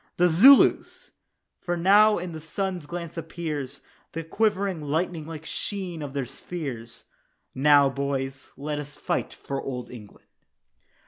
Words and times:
The 0.17 0.29
Zulus! 0.29 1.11
for 1.59 1.77
now 1.77 2.17
in 2.17 2.31
the 2.31 2.41
sun's 2.41 2.87
glance 2.87 3.19
appears 3.19 3.81
The 4.13 4.23
quivering 4.23 4.81
lightning 4.81 5.27
like 5.27 5.45
sheen 5.45 6.01
of 6.01 6.15
their 6.15 6.25
spears. 6.25 7.03
"Now, 7.53 7.87
boys, 7.87 8.49
let 8.57 8.79
us 8.79 8.95
fight 8.97 9.31
for 9.31 9.61
Old 9.61 9.91
England." 9.91 10.25